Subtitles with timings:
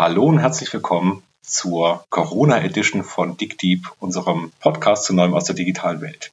[0.00, 5.56] Hallo und herzlich willkommen zur Corona Edition von DickDeep, unserem Podcast zu Neuem aus der
[5.56, 6.30] digitalen Welt.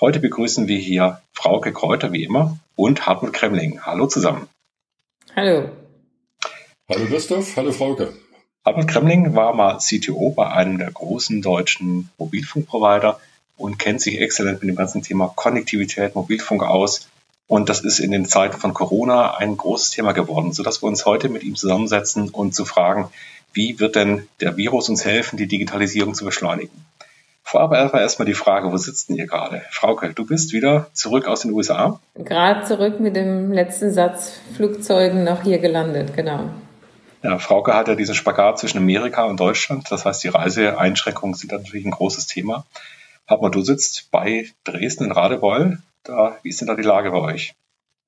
[0.00, 3.80] Heute begrüßen wir hier Frauke Kräuter wie immer und Hartmut Kremling.
[3.82, 4.48] Hallo zusammen.
[5.36, 5.68] Hallo.
[6.88, 8.12] Hallo Christoph, hallo Frauke.
[8.64, 13.20] Hartmut Kremling war mal CTO bei einem der großen deutschen Mobilfunkprovider
[13.56, 17.06] und kennt sich exzellent mit dem ganzen Thema Konnektivität, Mobilfunk aus.
[17.48, 21.06] Und das ist in den Zeiten von Corona ein großes Thema geworden, sodass wir uns
[21.06, 23.08] heute mit ihm zusammensetzen und zu fragen,
[23.52, 26.84] wie wird denn der Virus uns helfen, die Digitalisierung zu beschleunigen?
[27.42, 29.62] Vorab erstmal die Frage, wo sitzt denn ihr gerade?
[29.70, 32.00] Frauke, du bist wieder zurück aus den USA?
[32.16, 36.50] Gerade zurück mit dem letzten Satz Flugzeugen noch hier gelandet, genau.
[37.22, 39.90] Ja, Frauke hat ja diesen Spagat zwischen Amerika und Deutschland.
[39.90, 42.66] Das heißt, die Reiseeinschränkungen sind natürlich ein großes Thema.
[43.28, 45.78] Hartmann, du sitzt bei Dresden in Radebeul.
[46.06, 47.54] Da, wie ist denn da die Lage bei euch?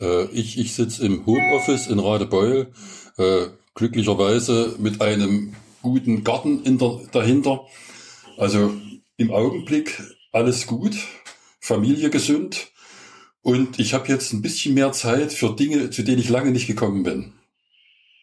[0.01, 2.73] Äh, ich ich sitze im Homeoffice in Radebeul,
[3.17, 7.67] äh, glücklicherweise mit einem guten Garten der, dahinter.
[8.37, 8.73] Also
[9.17, 10.01] im Augenblick
[10.33, 10.97] alles gut,
[11.61, 12.71] Familie gesund
[13.43, 16.67] und ich habe jetzt ein bisschen mehr Zeit für Dinge, zu denen ich lange nicht
[16.67, 17.33] gekommen bin.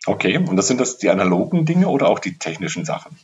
[0.05, 3.17] Okay, und das sind das die analogen Dinge oder auch die technischen Sachen?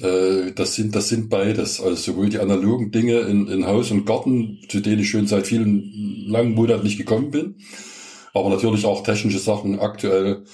[0.00, 1.80] Äh, das sind, das sind beides.
[1.80, 5.46] Also sowohl die analogen Dinge in, in Haus und Garten, zu denen ich schon seit
[5.46, 7.56] vielen langen Monaten nicht gekommen bin.
[8.34, 10.44] Aber natürlich auch technische Sachen aktuell.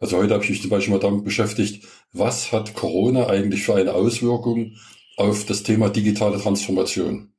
[0.00, 3.76] Also heute habe ich mich zum Beispiel mal damit beschäftigt, was hat Corona eigentlich für
[3.76, 4.76] eine Auswirkung
[5.16, 7.32] auf das Thema digitale Transformation?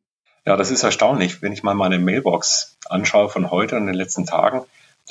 [0.46, 1.42] Ja, das ist erstaunlich.
[1.42, 4.62] Wenn ich mal meine Mailbox anschaue von heute und den letzten Tagen,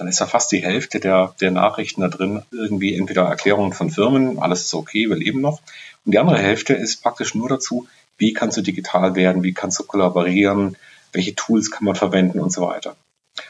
[0.01, 3.91] dann ist ja fast die Hälfte der, der Nachrichten da drin irgendwie entweder Erklärungen von
[3.91, 5.61] Firmen, alles ist okay, wir leben noch,
[6.07, 9.79] und die andere Hälfte ist praktisch nur dazu, wie kannst du digital werden, wie kannst
[9.79, 10.77] du kollaborieren,
[11.13, 12.97] welche Tools kann man verwenden und so weiter.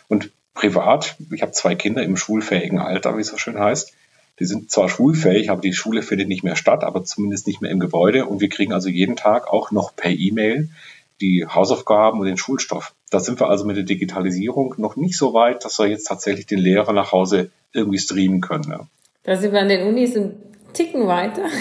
[0.08, 3.92] Und privat, ich habe zwei Kinder im schulfähigen Alter, wie es so schön heißt.
[4.40, 7.70] Die sind zwar schulfähig, aber die Schule findet nicht mehr statt, aber zumindest nicht mehr
[7.70, 8.26] im Gebäude.
[8.26, 10.70] Und wir kriegen also jeden Tag auch noch per E-Mail
[11.20, 12.94] die Hausaufgaben und den Schulstoff.
[13.10, 16.46] Da sind wir also mit der Digitalisierung noch nicht so weit, dass wir jetzt tatsächlich
[16.46, 18.70] den Lehrer nach Hause irgendwie streamen können.
[18.70, 18.86] Ja.
[19.22, 20.34] Da sind wir an den Unis ein
[20.72, 21.42] Ticken weiter.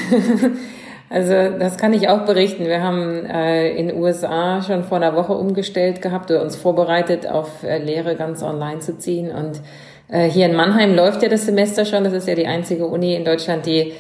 [1.12, 2.66] Also das kann ich auch berichten.
[2.66, 7.28] Wir haben äh, in den USA schon vor einer Woche umgestellt gehabt oder uns vorbereitet,
[7.28, 9.32] auf äh, Lehre ganz online zu ziehen.
[9.32, 9.60] Und
[10.08, 12.04] äh, hier in Mannheim läuft ja das Semester schon.
[12.04, 13.94] Das ist ja die einzige Uni in Deutschland, die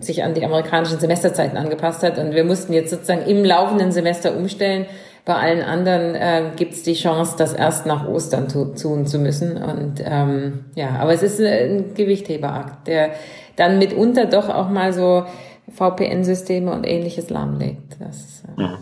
[0.00, 2.18] sich an die amerikanischen Semesterzeiten angepasst hat.
[2.18, 4.86] Und wir mussten jetzt sozusagen im laufenden Semester umstellen.
[5.24, 9.18] Bei allen anderen äh, gibt es die Chance, das erst nach Ostern tu tun zu
[9.18, 9.56] müssen.
[9.60, 13.10] Und ähm, ja, aber es ist ein Gewichtheberakt, der
[13.56, 15.26] dann mitunter doch auch mal so
[15.74, 17.96] VPN-Systeme und ähnliches lahmlegt.
[17.98, 18.76] Das, äh.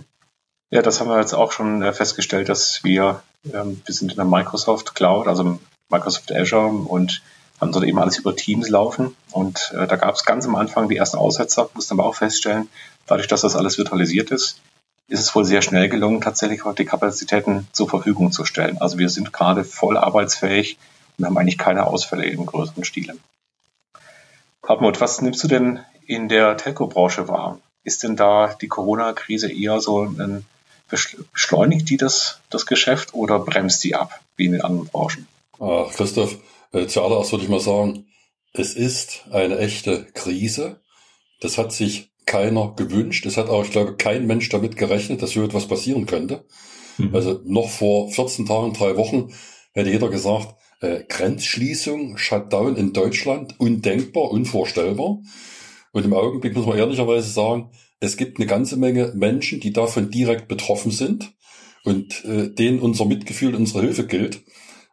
[0.70, 3.22] Ja, das haben wir jetzt auch schon äh, festgestellt, dass wir,
[3.52, 5.58] ähm, wir sind in der Microsoft Cloud, also
[5.88, 7.22] Microsoft Azure und
[7.60, 9.16] haben dort eben alles über Teams laufen.
[9.30, 12.68] Und äh, da gab es ganz am Anfang die ersten Aussetzer, mussten aber auch feststellen,
[13.06, 14.60] dadurch, dass das alles virtualisiert ist,
[15.08, 18.78] ist es wohl sehr schnell gelungen, tatsächlich auch die Kapazitäten zur Verfügung zu stellen.
[18.78, 20.78] Also wir sind gerade voll arbeitsfähig
[21.18, 23.16] und haben eigentlich keine Ausfälle im größeren Stile.
[24.66, 27.58] Hartmut, was nimmst du denn in der Telco-Branche wahr?
[27.82, 30.46] Ist denn da die Corona-Krise eher so ein
[30.88, 35.26] beschleunigt die das, das Geschäft oder bremst die ab, wie in den anderen Branchen?
[35.60, 36.36] Ach, Christoph,
[36.74, 38.06] äh, zuallererst würde ich mal sagen,
[38.52, 40.80] es ist eine echte Krise.
[41.40, 43.26] Das hat sich keiner gewünscht.
[43.26, 46.44] Es hat auch, ich glaube, kein Mensch damit gerechnet, dass so etwas passieren könnte.
[46.98, 47.14] Mhm.
[47.14, 49.32] Also noch vor 14 Tagen, drei Wochen
[49.72, 55.18] hätte jeder gesagt, äh, Grenzschließung, Shutdown in Deutschland, undenkbar, unvorstellbar.
[55.92, 57.70] Und im Augenblick muss man ehrlicherweise sagen,
[58.00, 61.34] es gibt eine ganze Menge Menschen, die davon direkt betroffen sind
[61.84, 64.42] und äh, denen unser Mitgefühl, unsere Hilfe gilt.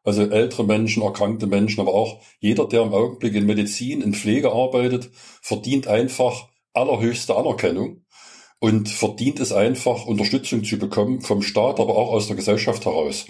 [0.03, 4.51] Also ältere Menschen, erkrankte Menschen, aber auch jeder, der im Augenblick in Medizin, in Pflege
[4.51, 5.09] arbeitet,
[5.41, 8.03] verdient einfach allerhöchste Anerkennung
[8.59, 13.25] und verdient es einfach, Unterstützung zu bekommen vom Staat, aber auch aus der Gesellschaft heraus.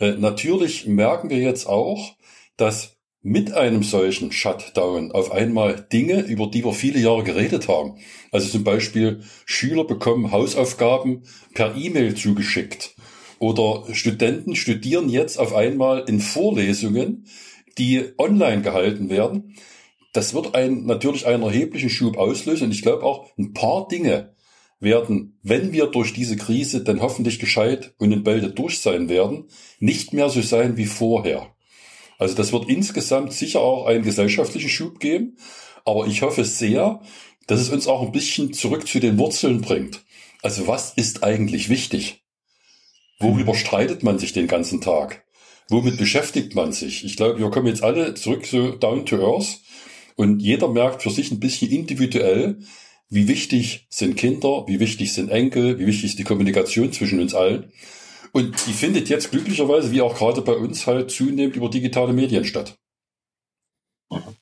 [0.00, 2.16] Äh, natürlich merken wir jetzt auch,
[2.56, 7.96] dass mit einem solchen Shutdown auf einmal Dinge, über die wir viele Jahre geredet haben.
[8.30, 11.22] Also zum Beispiel Schüler bekommen Hausaufgaben
[11.54, 12.93] per E-Mail zugeschickt
[13.38, 17.26] oder Studenten studieren jetzt auf einmal in Vorlesungen,
[17.78, 19.56] die online gehalten werden.
[20.12, 24.34] Das wird ein, natürlich einen erheblichen Schub auslösen und ich glaube auch ein paar Dinge
[24.80, 29.48] werden, wenn wir durch diese Krise dann hoffentlich gescheit und in Bälde durch sein werden,
[29.80, 31.54] nicht mehr so sein wie vorher.
[32.18, 35.36] Also das wird insgesamt sicher auch einen gesellschaftlichen Schub geben.
[35.84, 37.02] Aber ich hoffe sehr,
[37.46, 40.04] dass es uns auch ein bisschen zurück zu den Wurzeln bringt.
[40.42, 42.23] Also was ist eigentlich wichtig?
[43.18, 43.58] Worüber mhm.
[43.58, 45.24] streitet man sich den ganzen Tag?
[45.68, 47.04] Womit beschäftigt man sich?
[47.04, 49.60] Ich glaube, wir kommen jetzt alle zurück so down to earth
[50.16, 52.58] Und jeder merkt für sich ein bisschen individuell,
[53.08, 57.34] wie wichtig sind Kinder, wie wichtig sind Enkel, wie wichtig ist die Kommunikation zwischen uns
[57.34, 57.72] allen.
[58.32, 62.44] Und die findet jetzt glücklicherweise, wie auch gerade bei uns, halt zunehmend über digitale Medien
[62.44, 62.76] statt.
[64.10, 64.34] Ja,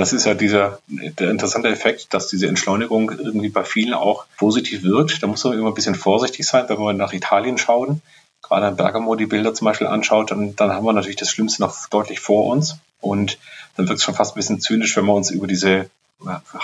[0.00, 4.82] das ist ja dieser der interessante Effekt, dass diese Entschleunigung irgendwie bei vielen auch positiv
[4.82, 5.22] wirkt.
[5.22, 8.02] Da muss man immer ein bisschen vorsichtig sein, wenn wir nach Italien schauen.
[8.42, 11.62] Gerade in Bergamo die Bilder zum Beispiel anschaut, dann, dann haben wir natürlich das Schlimmste
[11.62, 12.76] noch deutlich vor uns.
[13.00, 13.38] Und
[13.76, 15.88] dann wird es schon fast ein bisschen zynisch, wenn wir uns über diese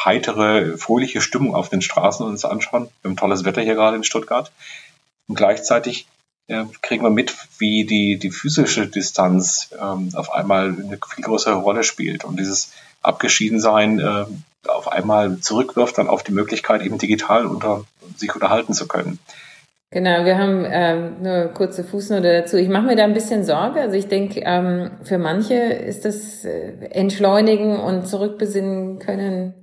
[0.05, 2.89] heitere, fröhliche Stimmung auf den Straßen uns anschauen.
[3.03, 4.51] Wir haben tolles Wetter hier gerade in Stuttgart.
[5.29, 6.07] Und gleichzeitig
[6.51, 11.55] äh, kriegen wir mit, wie die, die physische Distanz ähm, auf einmal eine viel größere
[11.55, 12.25] Rolle spielt.
[12.25, 14.25] Und dieses Abgeschiedensein äh,
[14.69, 17.85] auf einmal zurückwirft dann auf die Möglichkeit, eben digital unter
[18.17, 19.19] sich unterhalten zu können.
[19.93, 22.57] Genau, wir haben ähm, eine kurze Fußnote dazu.
[22.57, 23.81] Ich mache mir da ein bisschen Sorge.
[23.81, 29.60] Also ich denke, ähm, für manche ist das äh, Entschleunigen und Zurückbesinnen können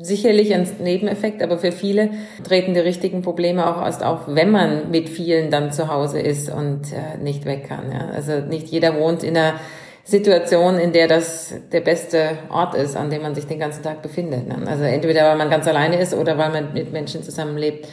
[0.00, 2.10] sicherlich ein Nebeneffekt, aber für viele
[2.44, 6.50] treten die richtigen Probleme auch erst auf, wenn man mit vielen dann zu Hause ist
[6.50, 7.90] und äh, nicht weg kann.
[7.92, 8.10] Ja?
[8.14, 9.54] Also nicht jeder wohnt in einer
[10.04, 14.00] Situation, in der das der beste Ort ist, an dem man sich den ganzen Tag
[14.00, 14.48] befindet.
[14.48, 14.56] Ne?
[14.66, 17.86] Also entweder weil man ganz alleine ist oder weil man mit Menschen zusammenlebt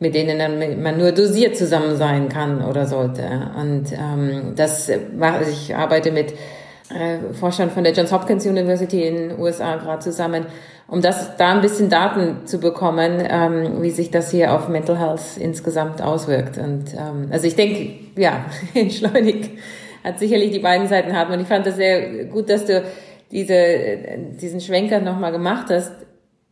[0.00, 3.50] mit denen man nur dosiert zusammen sein kann oder sollte.
[3.58, 6.34] Und ähm, das war, ich arbeite mit
[6.90, 10.46] äh, Forschern von der Johns Hopkins University in den USA gerade zusammen,
[10.86, 14.98] um das da ein bisschen Daten zu bekommen, ähm, wie sich das hier auf Mental
[14.98, 16.56] Health insgesamt auswirkt.
[16.56, 19.50] Und ähm, also ich denke, ja, entschleunigt
[20.02, 21.32] hat sicherlich die beiden Seiten haben.
[21.32, 22.82] Und ich fand das sehr gut, dass du
[23.30, 23.56] diese,
[24.40, 25.92] diesen Schwenker nochmal gemacht hast.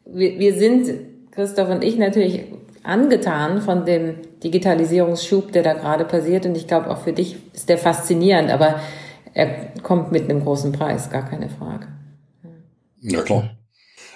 [0.05, 0.91] Wir, wir sind,
[1.33, 2.45] Christoph und ich, natürlich
[2.83, 6.47] angetan von dem Digitalisierungsschub, der da gerade passiert.
[6.47, 8.81] Und ich glaube, auch für dich ist der faszinierend, aber
[9.37, 11.89] er kommt mit einem großen Preis, gar keine Frage.
[13.03, 13.59] Ja, klar.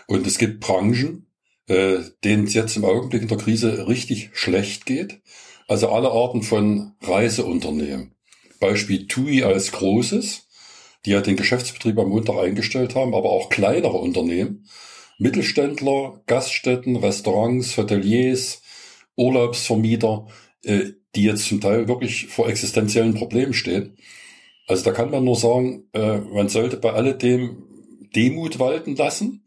[0.07, 1.27] Und es gibt Branchen,
[1.67, 5.21] äh, denen es jetzt im Augenblick in der Krise richtig schlecht geht.
[5.69, 8.15] Also alle Arten von Reiseunternehmen.
[8.61, 10.49] Beispiel TUI als großes,
[11.05, 14.67] die ja den Geschäftsbetrieb am Montag eingestellt haben, aber auch kleinere Unternehmen,
[15.19, 18.63] Mittelständler, Gaststätten, Restaurants, Hoteliers,
[19.17, 20.29] Urlaubsvermieter,
[20.65, 23.99] äh, die jetzt zum Teil wirklich vor existenziellen Problemen stehen.
[24.71, 27.65] Also da kann man nur sagen, äh, man sollte bei alledem
[28.15, 29.45] Demut walten lassen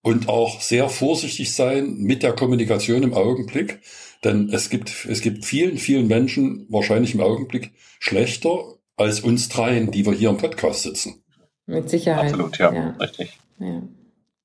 [0.00, 3.80] und auch sehr vorsichtig sein mit der Kommunikation im Augenblick,
[4.22, 9.90] denn es gibt, es gibt vielen, vielen Menschen wahrscheinlich im Augenblick schlechter als uns dreien,
[9.90, 11.24] die wir hier im Podcast sitzen.
[11.66, 12.26] Mit Sicherheit.
[12.26, 12.90] Absolut, ja, ja.
[13.00, 13.36] richtig.
[13.58, 13.82] Ja.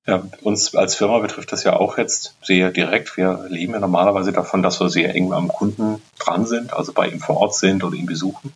[0.07, 3.15] Ja, uns als Firma betrifft das ja auch jetzt sehr direkt.
[3.15, 7.09] Wir leben ja normalerweise davon, dass wir sehr eng am Kunden dran sind, also bei
[7.09, 8.51] ihm vor Ort sind oder ihn besuchen.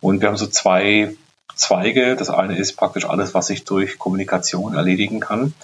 [0.00, 1.14] Und wir haben so zwei
[1.54, 2.16] Zweige.
[2.16, 5.54] Das eine ist praktisch alles, was ich durch Kommunikation erledigen kann.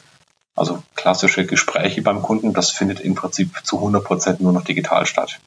[0.54, 5.06] Also klassische Gespräche beim Kunden, das findet im Prinzip zu 100 Prozent nur noch digital
[5.06, 5.38] statt.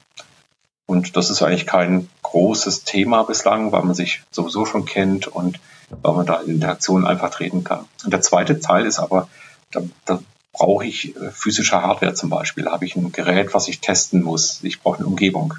[0.86, 5.60] Und das ist eigentlich kein großes Thema bislang, weil man sich sowieso schon kennt und
[5.90, 7.86] weil man da in Interaktion einfach treten kann.
[8.04, 9.28] Und der zweite Teil ist aber
[9.72, 10.20] da, da
[10.52, 12.66] brauche ich äh, physische Hardware zum Beispiel.
[12.66, 14.64] Da habe ich ein Gerät, was ich testen muss.
[14.64, 15.56] Ich brauche eine Umgebung.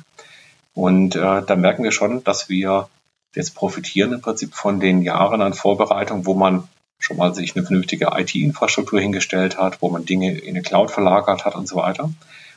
[0.74, 2.88] Und äh, da merken wir schon, dass wir
[3.34, 7.64] jetzt profitieren im Prinzip von den Jahren an Vorbereitung, wo man schon mal sich eine
[7.64, 12.10] vernünftige IT-Infrastruktur hingestellt hat, wo man Dinge in eine Cloud verlagert hat und so weiter.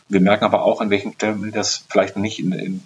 [0.10, 2.84] Wir merken aber auch, an welchen Stellen das vielleicht nicht in, in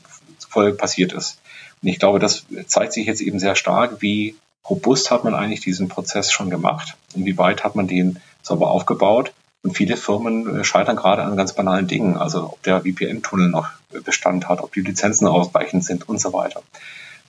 [0.49, 1.39] voll passiert ist.
[1.81, 4.35] Und ich glaube, das zeigt sich jetzt eben sehr stark, wie
[4.69, 9.33] robust hat man eigentlich diesen Prozess schon gemacht, inwieweit hat man den sauber aufgebaut.
[9.63, 13.67] Und viele Firmen äh, scheitern gerade an ganz banalen Dingen, also ob der VPN-Tunnel noch
[14.05, 16.61] Bestand hat, ob die Lizenzen ausreichend sind und so weiter.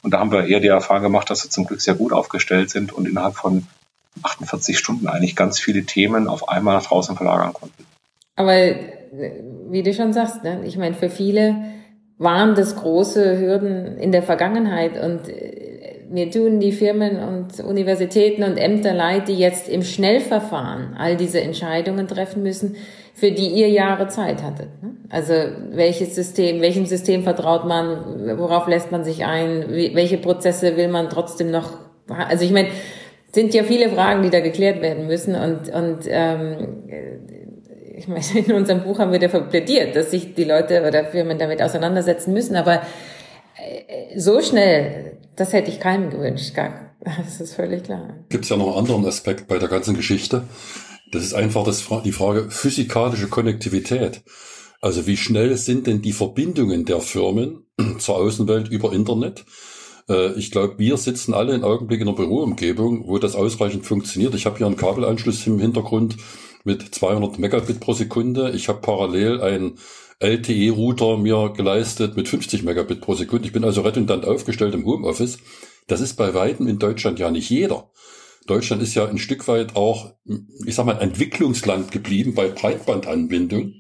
[0.03, 2.71] Und da haben wir eher die Erfahrung gemacht, dass wir zum Glück sehr gut aufgestellt
[2.71, 3.67] sind und innerhalb von
[4.23, 7.85] 48 Stunden eigentlich ganz viele Themen auf einmal nach draußen verlagern konnten.
[8.37, 10.63] Aber äh, wie du schon sagst, ne?
[10.65, 11.57] ich meine, für viele
[12.19, 15.68] waren das große Hürden in der Vergangenheit und äh,
[16.11, 21.41] mir tun die Firmen und Universitäten und Ämter leid, die jetzt im Schnellverfahren all diese
[21.41, 22.77] Entscheidungen treffen müssen,
[23.15, 24.69] für die ihr Jahre Zeit hattet.
[24.83, 24.91] Ne?
[25.11, 25.35] Also
[25.73, 31.09] welches System, welchem System vertraut man, worauf lässt man sich ein, welche Prozesse will man
[31.11, 32.69] trotzdem noch, also ich meine,
[33.33, 36.57] sind ja viele Fragen, die da geklärt werden müssen und, und ähm,
[37.97, 41.39] ich meine, in unserem Buch haben wir dafür plädiert, dass sich die Leute oder Firmen
[41.39, 42.83] damit auseinandersetzen müssen, aber
[43.57, 46.95] äh, so schnell das hätte ich keinem gewünscht, gar.
[47.05, 48.25] Das ist völlig klar.
[48.29, 50.43] Gibt es ja noch einen anderen Aspekt bei der ganzen Geschichte.
[51.13, 54.23] Das ist einfach das, die Frage physikalische Konnektivität.
[54.81, 57.67] Also wie schnell sind denn die Verbindungen der Firmen
[57.99, 59.45] zur Außenwelt über Internet?
[60.09, 64.35] Äh, ich glaube, wir sitzen alle im Augenblick in einer Büroumgebung, wo das ausreichend funktioniert.
[64.35, 66.17] Ich habe hier einen Kabelanschluss im Hintergrund
[66.65, 68.51] mit 200 Megabit pro Sekunde.
[68.51, 69.79] Ich habe parallel einen
[70.21, 73.47] LTE-Router mir geleistet mit 50 Megabit pro Sekunde.
[73.47, 75.39] Ich bin also redundant aufgestellt im Homeoffice.
[75.87, 77.91] Das ist bei weitem in Deutschland ja nicht jeder.
[78.47, 80.15] Deutschland ist ja ein Stück weit auch,
[80.67, 83.75] ich sag mal, Entwicklungsland geblieben bei Breitbandanbindung.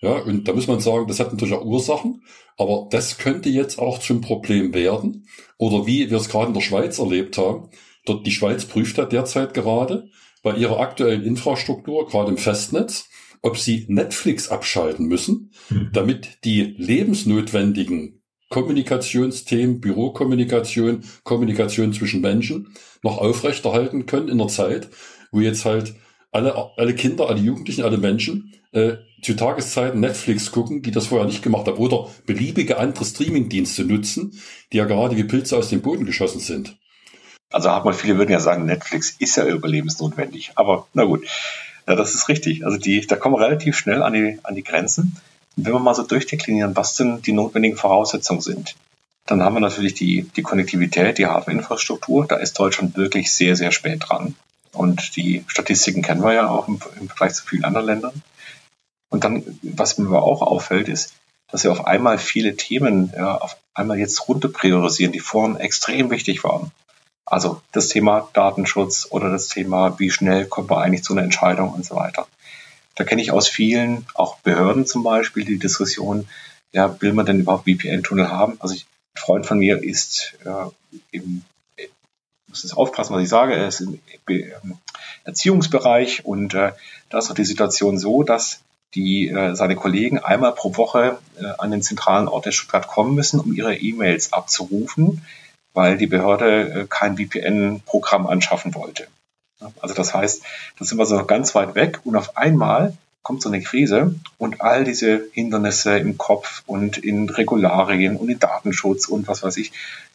[0.00, 2.22] Ja, und da muss man sagen, das hat natürlich auch Ursachen,
[2.58, 5.26] aber das könnte jetzt auch zum Problem werden.
[5.56, 7.70] Oder wie wir es gerade in der Schweiz erlebt haben.
[8.04, 10.10] Dort die Schweiz prüft ja derzeit gerade
[10.42, 13.08] bei ihrer aktuellen Infrastruktur, gerade im Festnetz,
[13.44, 15.90] ob sie Netflix abschalten müssen, mhm.
[15.92, 24.88] damit die lebensnotwendigen Kommunikationsthemen, Bürokommunikation, Kommunikation zwischen Menschen noch aufrechterhalten können in der Zeit,
[25.30, 25.94] wo jetzt halt
[26.32, 31.26] alle, alle Kinder, alle Jugendlichen, alle Menschen äh, zu Tageszeiten Netflix gucken, die das vorher
[31.26, 34.40] nicht gemacht haben, oder beliebige andere Streamingdienste nutzen,
[34.72, 36.78] die ja gerade wie Pilze aus dem Boden geschossen sind.
[37.52, 40.52] Also hat man viele würden ja sagen, Netflix ist ja überlebensnotwendig.
[40.54, 41.26] Aber na gut,
[41.86, 42.64] ja, das ist richtig.
[42.64, 45.16] Also die, da kommen wir relativ schnell an die, an die Grenzen
[45.56, 48.74] wenn wir mal so durchdeklinieren, was denn die notwendigen Voraussetzungen sind,
[49.26, 52.26] dann haben wir natürlich die, die Konnektivität, die Hardware-Infrastruktur.
[52.26, 54.34] Da ist Deutschland wirklich sehr, sehr spät dran.
[54.72, 58.22] Und die Statistiken kennen wir ja auch im, im Vergleich zu vielen anderen Ländern.
[59.08, 61.14] Und dann, was mir aber auch auffällt, ist,
[61.50, 66.10] dass wir auf einmal viele Themen ja, auf einmal jetzt runter priorisieren, die vorhin extrem
[66.10, 66.72] wichtig waren.
[67.26, 71.72] Also das Thema Datenschutz oder das Thema, wie schnell kommt man eigentlich zu einer Entscheidung
[71.72, 72.26] und so weiter.
[72.96, 76.28] Da kenne ich aus vielen, auch Behörden zum Beispiel, die Diskussion,
[76.72, 78.56] ja, will man denn überhaupt VPN-Tunnel haben?
[78.60, 80.70] Also ich, ein Freund von mir ist äh,
[81.10, 81.42] im,
[81.76, 81.88] ich
[82.48, 84.00] muss jetzt aufpassen, was ich sage, er ist im
[85.24, 86.72] Erziehungsbereich und äh,
[87.08, 88.60] da ist auch die Situation so, dass
[88.94, 93.14] die äh, seine Kollegen einmal pro Woche äh, an den zentralen Ort der Stuttgart kommen
[93.14, 95.22] müssen, um ihre E-Mails abzurufen,
[95.74, 99.06] weil die Behörde äh, kein VPN-Programm anschaffen wollte.
[99.80, 100.42] Also das heißt,
[100.78, 104.60] da sind wir so ganz weit weg und auf einmal kommt so eine Krise und
[104.60, 109.72] all diese Hindernisse im Kopf und in Regularien und in Datenschutz und was weiß ich,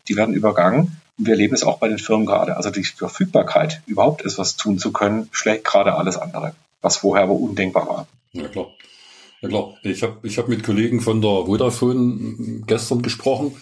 [0.08, 1.02] die werden übergangen.
[1.18, 2.56] Und wir erleben es auch bei den Firmen gerade.
[2.56, 7.34] Also die Verfügbarkeit, überhaupt etwas tun zu können, schlägt gerade alles andere, was vorher aber
[7.34, 8.08] undenkbar war.
[8.32, 8.68] Ja, klar.
[9.42, 9.74] Ja, klar.
[9.82, 13.56] Ich habe ich hab mit Kollegen von der Vodafone gestern gesprochen.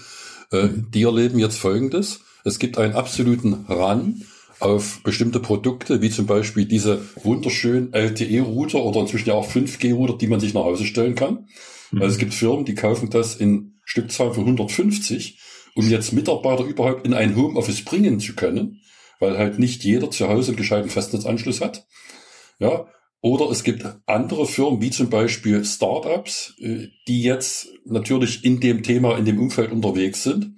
[0.52, 2.22] Äh, die erleben jetzt Folgendes.
[2.44, 4.24] Es gibt einen absoluten Run
[4.60, 10.28] auf bestimmte Produkte, wie zum Beispiel diese wunderschönen LTE-Router oder inzwischen ja auch 5G-Router, die
[10.28, 11.48] man sich nach Hause stellen kann.
[11.92, 12.02] Mhm.
[12.02, 15.40] Also es gibt Firmen, die kaufen das in Stückzahlen von 150,
[15.76, 18.82] um jetzt Mitarbeiter überhaupt in ein Homeoffice bringen zu können,
[19.20, 21.86] weil halt nicht jeder zu Hause einen gescheiten Festnetzanschluss hat.
[22.60, 22.88] Ja,
[23.22, 28.84] oder es gibt andere Firmen, wie zum Beispiel Startups, äh, die jetzt natürlich in dem
[28.84, 30.56] Thema, in dem Umfeld unterwegs sind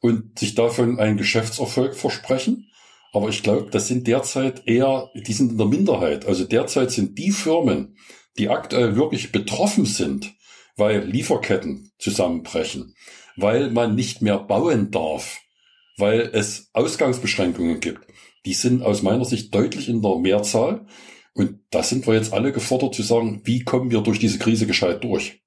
[0.00, 2.70] und sich davon einen Geschäftserfolg versprechen
[3.14, 6.26] aber ich glaube, das sind derzeit eher, die sind in der Minderheit.
[6.26, 7.96] Also derzeit sind die Firmen,
[8.38, 10.34] die aktuell wirklich betroffen sind,
[10.76, 12.96] weil Lieferketten zusammenbrechen,
[13.36, 15.38] weil man nicht mehr bauen darf,
[15.96, 18.00] weil es Ausgangsbeschränkungen gibt.
[18.46, 20.84] Die sind aus meiner Sicht deutlich in der Mehrzahl.
[21.34, 24.66] Und da sind wir jetzt alle gefordert zu sagen, wie kommen wir durch diese Krise
[24.66, 25.42] gescheit durch?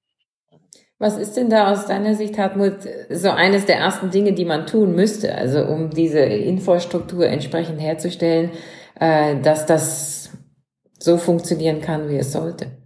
[0.99, 2.77] Was ist denn da aus deiner Sicht, Hartmut,
[3.09, 8.51] so eines der ersten Dinge, die man tun müsste, also um diese Infrastruktur entsprechend herzustellen,
[8.99, 10.31] äh, dass das
[10.97, 12.77] so funktionieren kann, wie es sollte?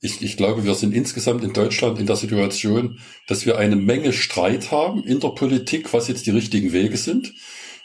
[0.00, 4.12] Ich, ich glaube, wir sind insgesamt in Deutschland in der Situation, dass wir eine Menge
[4.12, 7.32] Streit haben in der Politik, was jetzt die richtigen Wege sind,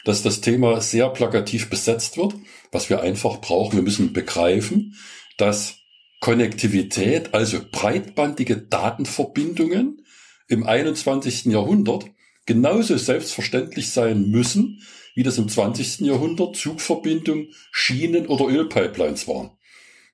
[0.04, 2.34] dass das Thema sehr plakativ besetzt wird,
[2.70, 3.76] was wir einfach brauchen.
[3.76, 4.96] Wir müssen begreifen,
[5.36, 5.76] dass
[6.20, 10.04] Konnektivität, also breitbandige Datenverbindungen
[10.48, 11.46] im 21.
[11.46, 12.06] Jahrhundert
[12.46, 14.82] genauso selbstverständlich sein müssen,
[15.14, 16.00] wie das im 20.
[16.00, 19.50] Jahrhundert Zugverbindungen, Schienen oder Ölpipelines waren.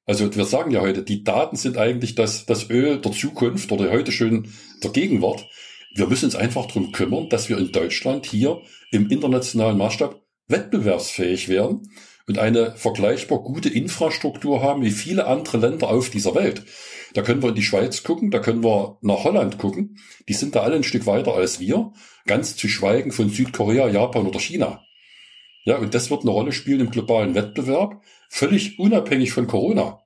[0.04, 3.90] Also wir sagen ja heute, die Daten sind eigentlich das, das Öl der Zukunft oder
[3.90, 4.48] heute schon
[4.82, 5.48] der Gegenwart.
[5.94, 11.48] Wir müssen uns einfach darum kümmern, dass wir in Deutschland hier im internationalen Maßstab wettbewerbsfähig
[11.48, 11.90] werden
[12.26, 16.64] und eine vergleichbar gute Infrastruktur haben wie viele andere Länder auf dieser Welt.
[17.14, 19.98] Da können wir in die Schweiz gucken, da können wir nach Holland gucken.
[20.28, 21.92] Die sind da alle ein Stück weiter als wir,
[22.26, 24.84] ganz zu schweigen von Südkorea, Japan oder China.
[25.64, 30.00] Ja, und das wird eine Rolle spielen im globalen Wettbewerb, völlig unabhängig von Corona.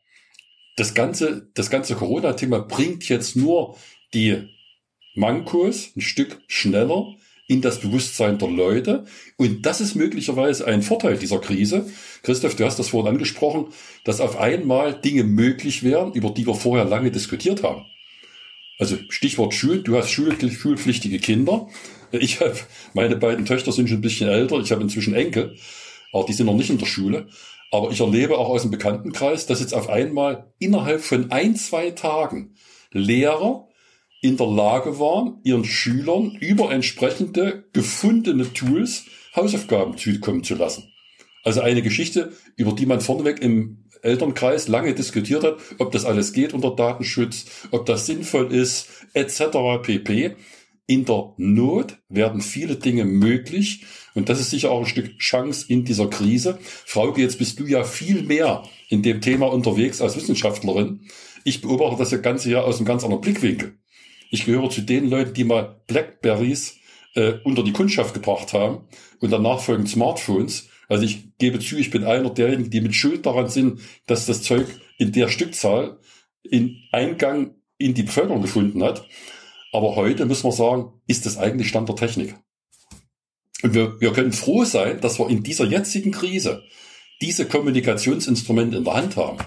[0.77, 3.77] Das ganze, das ganze Corona-Thema bringt jetzt nur
[4.15, 4.49] die
[5.15, 7.15] Mankos ein Stück schneller
[7.51, 9.05] in das Bewusstsein der Leute.
[9.37, 11.85] Und das ist möglicherweise ein Vorteil dieser Krise.
[12.23, 13.73] Christoph, du hast das vorhin angesprochen,
[14.05, 17.87] dass auf einmal Dinge möglich wären, über die wir vorher lange diskutiert haben.
[18.79, 21.67] Also Stichwort Schulen, du hast schulpflichtige Kinder.
[22.13, 22.55] Ich habe,
[22.95, 24.61] meine beiden Töchter sind schon ein bisschen älter.
[24.61, 25.57] Ich habe inzwischen Enkel,
[26.13, 27.27] aber die sind noch nicht in der Schule.
[27.73, 31.91] Aber ich erlebe auch aus dem Bekanntenkreis, dass jetzt auf einmal innerhalb von ein, zwei
[31.91, 32.55] Tagen
[32.93, 33.67] Lehrer
[34.21, 40.93] in der Lage waren, ihren Schülern über entsprechende gefundene Tools Hausaufgaben zukommen zu lassen.
[41.43, 46.33] Also eine Geschichte, über die man vorneweg im Elternkreis lange diskutiert hat, ob das alles
[46.33, 49.43] geht unter Datenschutz, ob das sinnvoll ist, etc.
[49.83, 50.37] pp.
[50.87, 53.85] In der Not werden viele Dinge möglich
[54.15, 56.59] und das ist sicher auch ein Stück Chance in dieser Krise.
[56.63, 61.09] Frauke, jetzt bist du ja viel mehr in dem Thema unterwegs als Wissenschaftlerin.
[61.45, 63.80] Ich beobachte das Ganze ja aus einem ganz anderen Blickwinkel.
[64.31, 66.77] Ich gehöre zu den Leuten, die mal Blackberries
[67.15, 68.87] äh, unter die Kundschaft gebracht haben
[69.21, 70.69] und danach folgend Smartphones.
[70.89, 74.43] Also ich gebe zu, ich bin einer derjenigen, die mit Schuld daran sind, dass das
[74.43, 74.67] Zeug
[74.99, 75.99] in der Stückzahl
[76.43, 79.07] in Eingang in die Bevölkerung gefunden hat.
[79.73, 82.35] Aber heute müssen wir sagen, ist das eigentlich Stand der Technik.
[83.63, 86.65] Und wir, wir können froh sein, dass wir in dieser jetzigen Krise
[87.21, 89.39] diese Kommunikationsinstrumente in der Hand haben.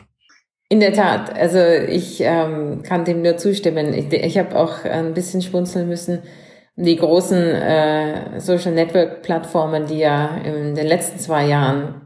[0.74, 3.94] In der Tat, also ich ähm, kann dem nur zustimmen.
[3.94, 6.24] Ich, ich habe auch ein bisschen schmunzeln müssen.
[6.76, 12.02] Die großen äh, Social Network Plattformen, die ja in den letzten zwei Jahren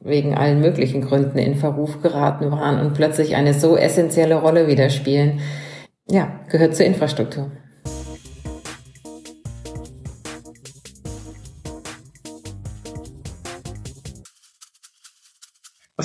[0.00, 4.90] wegen allen möglichen Gründen in Verruf geraten waren und plötzlich eine so essentielle Rolle wieder
[4.90, 5.38] spielen,
[6.08, 7.52] ja, gehört zur Infrastruktur.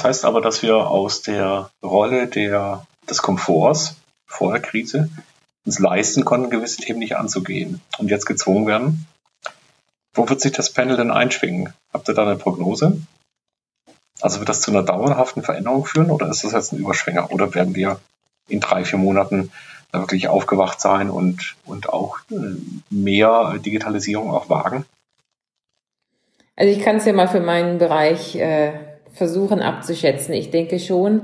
[0.06, 3.96] Heißt aber, dass wir aus der Rolle der, des Komforts
[4.28, 5.10] vor der Krise
[5.66, 9.08] uns leisten konnten, gewisse Themen nicht anzugehen und jetzt gezwungen werden.
[10.14, 11.74] Wo wird sich das Panel denn einschwingen?
[11.92, 13.02] Habt ihr da eine Prognose?
[14.22, 17.32] Also wird das zu einer dauerhaften Veränderung führen oder ist das jetzt ein Überschwänger?
[17.32, 18.00] Oder werden wir
[18.48, 19.52] in drei, vier Monaten
[19.92, 22.36] da wirklich aufgewacht sein und, und auch äh,
[22.92, 24.86] mehr Digitalisierung auch wagen?
[26.56, 28.72] Also ich kann es ja mal für meinen Bereich äh,
[29.16, 30.34] versuchen abzuschätzen.
[30.34, 31.22] Ich denke schon,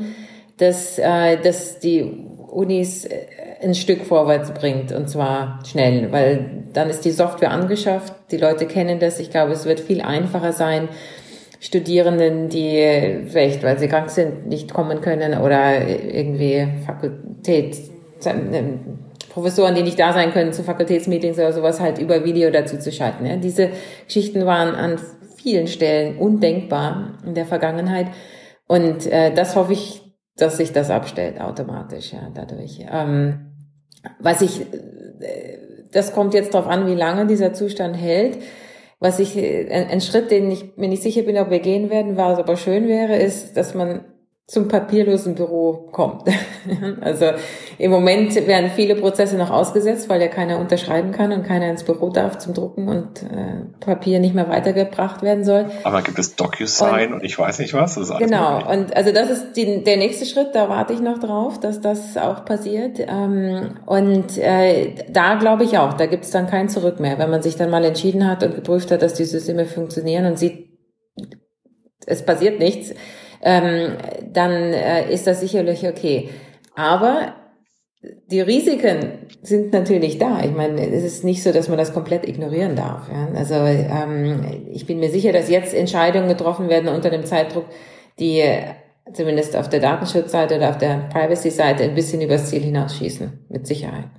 [0.58, 2.04] dass, äh, dass die
[2.50, 3.28] Unis äh,
[3.62, 8.66] ein Stück vorwärts bringt und zwar schnell, weil dann ist die Software angeschafft, die Leute
[8.66, 9.20] kennen das.
[9.20, 10.90] Ich glaube, es wird viel einfacher sein,
[11.60, 17.78] Studierenden, die vielleicht, weil sie krank sind, nicht kommen können oder irgendwie Fakultät,
[18.26, 18.64] äh,
[19.30, 22.92] Professoren, die nicht da sein können zu Fakultätsmeetings oder sowas, halt über Video dazu zu
[22.92, 23.26] schalten.
[23.26, 23.38] Ja.
[23.38, 23.70] Diese
[24.08, 25.00] Geschichten waren an
[25.42, 28.08] vielen Stellen undenkbar in der Vergangenheit.
[28.68, 30.02] Und äh, das hoffe ich,
[30.38, 32.86] dass sich das abstellt automatisch, ja, dadurch.
[32.92, 33.52] Ähm,
[34.20, 35.58] was ich, äh,
[35.92, 38.40] das kommt jetzt darauf an, wie lange dieser Zustand hält.
[39.00, 41.90] Was ich, äh, ein, ein Schritt, den ich mir nicht sicher bin, ob wir gehen
[41.90, 44.06] werden, was aber schön wäre, ist, dass man
[44.52, 46.24] zum papierlosen Büro kommt.
[47.02, 47.28] also
[47.78, 51.86] im Moment werden viele Prozesse noch ausgesetzt, weil ja keiner unterschreiben kann und keiner ins
[51.86, 55.72] Büro darf zum Drucken und äh, Papier nicht mehr weitergebracht werden soll.
[55.86, 57.96] Aber gibt es DocuSign und, und ich weiß nicht was?
[57.96, 58.78] Genau, möglich.
[58.78, 62.18] und also das ist die, der nächste Schritt, da warte ich noch drauf, dass das
[62.18, 63.00] auch passiert.
[63.00, 67.30] Ähm, und äh, da glaube ich auch, da gibt es dann kein Zurück mehr, wenn
[67.30, 70.68] man sich dann mal entschieden hat und geprüft hat, dass die Systeme funktionieren und sieht,
[72.06, 72.94] es passiert nichts
[73.42, 73.98] ähm,
[74.32, 76.30] dann äh, ist das sicherlich okay.
[76.76, 77.36] Aber
[78.32, 80.44] die Risiken sind natürlich da.
[80.44, 83.08] Ich meine, es ist nicht so, dass man das komplett ignorieren darf.
[83.10, 83.28] Ja?
[83.36, 87.66] Also ähm, ich bin mir sicher, dass jetzt Entscheidungen getroffen werden unter dem Zeitdruck,
[88.20, 88.44] die
[89.14, 94.10] zumindest auf der Datenschutzseite oder auf der Privacy-Seite ein bisschen übers Ziel hinausschießen, mit Sicherheit.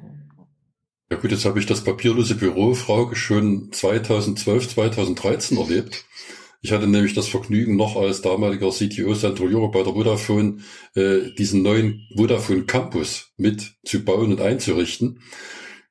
[1.10, 6.04] Ja gut, jetzt habe ich das papierlose Büro, Frauke, schon 2012, 2013 erlebt.
[6.64, 10.58] Ich hatte nämlich das Vergnügen, noch als damaliger CTO Central Europe bei der Vodafone
[10.94, 15.20] äh, diesen neuen Vodafone Campus mit zu bauen und einzurichten.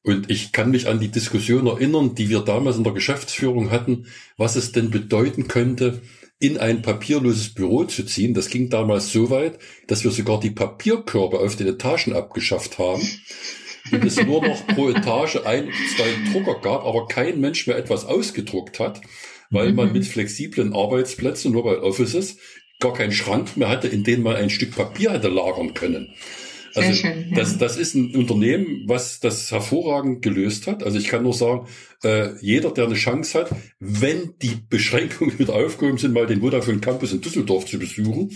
[0.02, 4.08] Und ich kann mich an die Diskussion erinnern, die wir damals in der Geschäftsführung hatten,
[4.38, 6.02] was es denn bedeuten könnte,
[6.40, 8.34] in ein papierloses Büro zu ziehen.
[8.34, 13.06] Das ging damals so weit, dass wir sogar die Papierkörbe auf den Etagen abgeschafft haben
[13.92, 18.06] und es nur noch pro Etage ein, zwei Drucker gab, aber kein Mensch mehr etwas
[18.06, 19.02] ausgedruckt hat
[19.52, 19.76] weil mhm.
[19.76, 22.38] man mit flexiblen Arbeitsplätzen, nur bei Offices,
[22.80, 26.14] gar keinen Schrank mehr hatte, in den man ein Stück Papier hätte lagern können.
[26.74, 27.36] Also schön, ja.
[27.36, 30.84] das, das ist ein Unternehmen, was das hervorragend gelöst hat.
[30.84, 31.68] Also ich kann nur sagen,
[32.04, 36.80] äh, jeder, der eine Chance hat, wenn die Beschränkungen wieder aufgehoben sind, mal den Vodafone
[36.80, 38.32] Campus in Düsseldorf zu besuchen,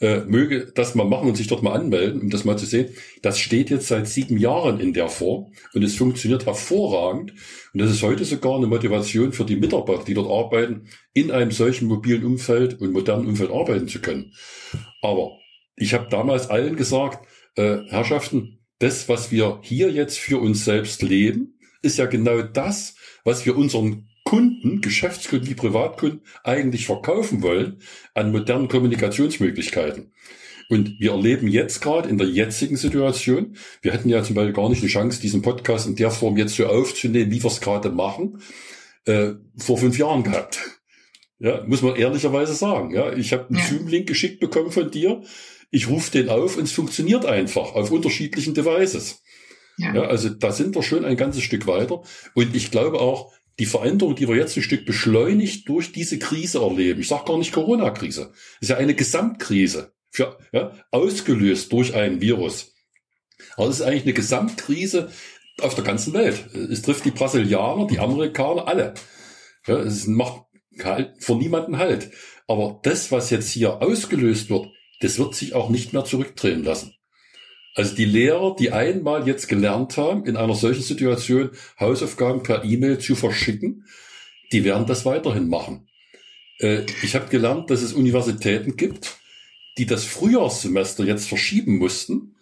[0.00, 2.90] äh, möge das mal machen und sich dort mal anmelden, um das mal zu sehen.
[3.22, 7.32] Das steht jetzt seit sieben Jahren in der Form und es funktioniert hervorragend.
[7.72, 11.50] Und das ist heute sogar eine Motivation für die Mitarbeiter, die dort arbeiten, in einem
[11.50, 14.32] solchen mobilen Umfeld und modernen Umfeld arbeiten zu können.
[15.02, 15.38] Aber
[15.76, 21.02] ich habe damals allen gesagt, äh, Herrschaften, das, was wir hier jetzt für uns selbst
[21.02, 27.78] leben, ist ja genau das, was wir unseren Kunden, Geschäftskunden wie Privatkunden eigentlich verkaufen wollen
[28.12, 30.12] an modernen Kommunikationsmöglichkeiten.
[30.68, 34.68] Und wir erleben jetzt gerade in der jetzigen Situation, wir hätten ja zum Beispiel gar
[34.68, 37.90] nicht die Chance, diesen Podcast in der Form jetzt so aufzunehmen, wie wir es gerade
[37.90, 38.42] machen,
[39.04, 40.58] äh, vor fünf Jahren gehabt.
[41.38, 42.92] Ja, muss man ehrlicherweise sagen.
[42.92, 43.64] Ja, ich habe einen ja.
[43.64, 45.22] Zoom-Link geschickt bekommen von dir.
[45.70, 49.22] Ich rufe den auf und es funktioniert einfach auf unterschiedlichen Devices.
[49.78, 49.94] Ja.
[49.94, 52.02] ja, also da sind wir schon ein ganzes Stück weiter.
[52.34, 56.60] Und ich glaube auch, die Veränderung, die wir jetzt ein Stück beschleunigt durch diese Krise
[56.60, 62.20] erleben, ich sage gar nicht Corona-Krise, ist ja eine Gesamtkrise, für, ja, ausgelöst durch ein
[62.20, 62.74] Virus.
[63.56, 65.10] Aber es ist eigentlich eine Gesamtkrise
[65.60, 66.54] auf der ganzen Welt.
[66.54, 68.94] Es trifft die Brasilianer, die Amerikaner, alle.
[69.66, 70.44] Ja, es macht
[70.82, 72.10] halt vor niemanden halt.
[72.46, 74.68] Aber das, was jetzt hier ausgelöst wird,
[75.00, 76.94] das wird sich auch nicht mehr zurückdrehen lassen.
[77.76, 82.98] Also die Lehrer, die einmal jetzt gelernt haben, in einer solchen Situation Hausaufgaben per E-Mail
[82.98, 83.84] zu verschicken,
[84.50, 85.86] die werden das weiterhin machen.
[86.58, 89.18] Äh, ich habe gelernt, dass es Universitäten gibt,
[89.76, 92.36] die das Frühjahrssemester jetzt verschieben mussten,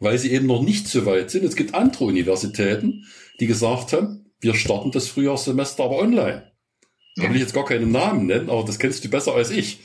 [0.00, 1.44] weil sie eben noch nicht so weit sind.
[1.44, 3.06] Es gibt andere Universitäten,
[3.40, 6.52] die gesagt haben, wir starten das Frühjahrssemester aber online.
[7.16, 9.78] Da will ich jetzt gar keinen Namen nennen, aber das kennst du besser als ich.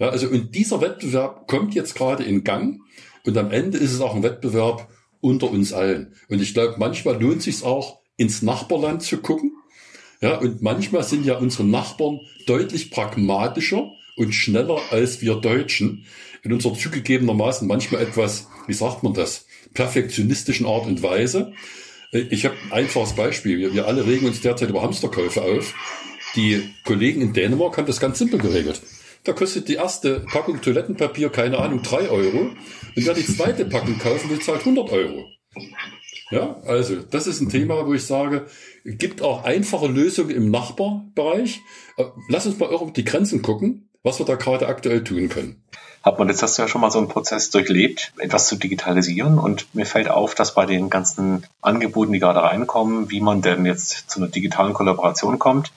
[0.00, 2.80] Ja, also und dieser Wettbewerb kommt jetzt gerade in Gang
[3.24, 4.88] und am Ende ist es auch ein Wettbewerb
[5.20, 6.14] unter uns allen.
[6.28, 9.52] Und ich glaube, manchmal lohnt sich auch, ins Nachbarland zu gucken.
[10.20, 16.04] Ja, und manchmal sind ja unsere Nachbarn deutlich pragmatischer und schneller als wir Deutschen
[16.42, 21.52] in unserer zugegebenermaßen manchmal etwas, wie sagt man das, perfektionistischen Art und Weise.
[22.12, 23.58] Ich habe ein einfaches Beispiel.
[23.58, 25.74] Wir, wir alle regen uns derzeit über Hamsterkäufe auf.
[26.36, 28.82] Die Kollegen in Dänemark haben das ganz simpel geregelt.
[29.24, 32.38] Da kostet die erste Packung Toilettenpapier, keine Ahnung, drei Euro.
[32.38, 32.56] Und
[32.96, 35.26] wer die zweite Packung kaufen will, zahlt 100 Euro.
[36.30, 38.46] Ja, also das ist ein Thema, wo ich sage,
[38.84, 41.60] gibt auch einfache Lösungen im Nachbarbereich.
[41.96, 45.62] Äh, lass uns mal auf die Grenzen gucken, was wir da gerade aktuell tun können.
[46.02, 49.38] Hat man jetzt hast du ja schon mal so einen Prozess durchlebt, etwas zu digitalisieren
[49.38, 53.66] und mir fällt auf, dass bei den ganzen Angeboten, die gerade reinkommen, wie man denn
[53.66, 55.72] jetzt zu einer digitalen Kollaboration kommt,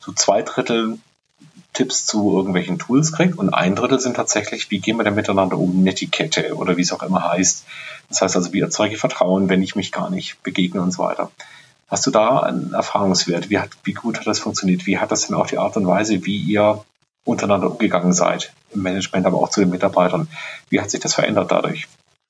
[0.00, 0.98] so zwei Drittel
[1.72, 5.56] Tipps zu irgendwelchen Tools kriegt und ein Drittel sind tatsächlich, wie gehen wir denn miteinander
[5.56, 7.64] um, Netiquette oder wie es auch immer heißt.
[8.08, 11.02] Das heißt also, wie erzeuge ich Vertrauen, wenn ich mich gar nicht begegne und so
[11.02, 11.30] weiter.
[11.86, 13.50] Hast du da einen Erfahrungswert?
[13.50, 14.86] Wie, hat, wie gut hat das funktioniert?
[14.86, 16.84] Wie hat das denn auch die Art und Weise, wie ihr
[17.24, 20.28] untereinander umgegangen seid, im Management, aber auch zu den Mitarbeitern?
[20.68, 21.86] Wie hat sich das verändert dadurch?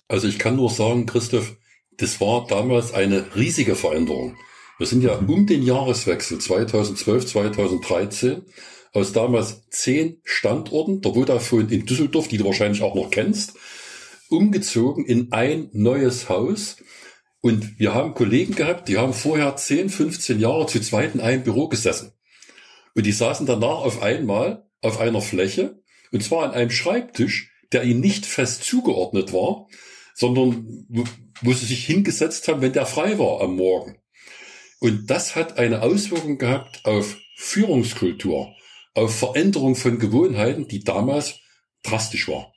[0.08, 1.52] Also ich kann nur sagen, Christoph,
[1.98, 4.36] das war damals eine riesige Veränderung.
[4.78, 8.42] Wir sind ja um den Jahreswechsel 2012, 2013
[8.92, 13.54] aus damals zehn Standorten der Vodafone in Düsseldorf, die du wahrscheinlich auch noch kennst,
[14.28, 16.76] umgezogen in ein neues Haus.
[17.40, 21.42] Und wir haben Kollegen gehabt, die haben vorher 10, 15 Jahre zu zweit in einem
[21.42, 22.12] Büro gesessen.
[22.94, 25.80] Und die saßen danach auf einmal auf einer Fläche,
[26.12, 29.68] und zwar an einem Schreibtisch, der ihnen nicht fest zugeordnet war,
[30.14, 30.86] sondern
[31.40, 33.96] wo, sie sich hingesetzt haben, wenn der frei war am Morgen.
[34.80, 38.54] Und das hat eine Auswirkung gehabt auf Führungskultur,
[38.94, 41.40] auf Veränderung von Gewohnheiten, die damals
[41.82, 42.52] drastisch war.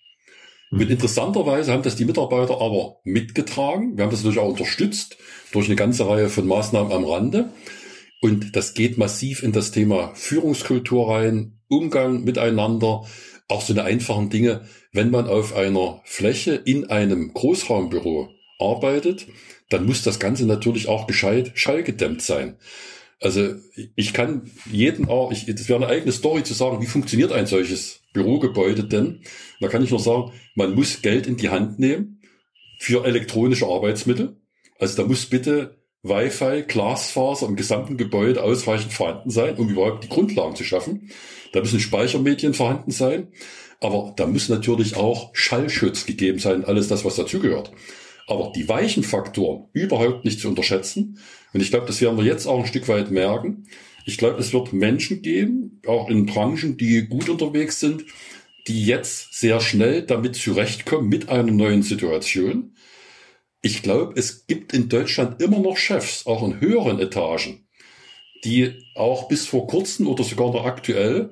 [0.71, 0.81] Mhm.
[0.81, 3.95] Und interessanterweise haben das die Mitarbeiter aber mitgetragen.
[3.95, 5.17] Wir haben das natürlich auch unterstützt
[5.51, 7.49] durch eine ganze Reihe von Maßnahmen am Rande.
[8.21, 13.05] Und das geht massiv in das Thema Führungskultur rein, Umgang miteinander,
[13.49, 14.67] auch so eine einfachen Dinge.
[14.93, 19.27] Wenn man auf einer Fläche in einem Großraumbüro arbeitet,
[19.69, 22.57] dann muss das Ganze natürlich auch gescheit schallgedämmt sein.
[23.23, 23.55] Also
[23.95, 27.45] ich kann jeden auch, ich, das wäre eine eigene Story zu sagen, wie funktioniert ein
[27.45, 29.21] solches Bürogebäude denn?
[29.61, 32.19] Da kann ich nur sagen, man muss Geld in die Hand nehmen
[32.79, 34.35] für elektronische Arbeitsmittel.
[34.77, 40.09] Also da muss bitte Wi-Fi, Glasfaser im gesamten Gebäude ausreichend vorhanden sein, um überhaupt die
[40.09, 41.09] Grundlagen zu schaffen.
[41.53, 43.29] Da müssen Speichermedien vorhanden sein.
[43.79, 47.71] Aber da muss natürlich auch Schallschutz gegeben sein, alles das, was dazugehört.
[48.27, 51.19] Aber die weichen Faktoren überhaupt nicht zu unterschätzen.
[51.53, 53.67] Und ich glaube, das werden wir jetzt auch ein Stück weit merken.
[54.05, 58.05] Ich glaube, es wird Menschen geben, auch in Branchen, die gut unterwegs sind,
[58.67, 62.75] die jetzt sehr schnell damit zurechtkommen mit einer neuen Situation.
[63.61, 67.67] Ich glaube, es gibt in Deutschland immer noch Chefs, auch in höheren Etagen,
[68.43, 71.31] die auch bis vor kurzem oder sogar noch aktuell